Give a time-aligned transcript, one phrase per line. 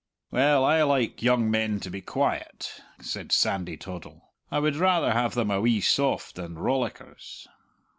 [0.31, 4.31] "Well, I like young men to be quiet," said Sandy Toddle.
[4.49, 7.45] "I would rather have them a wee soft than rollickers."